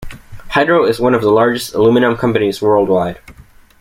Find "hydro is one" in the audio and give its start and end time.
0.55-1.13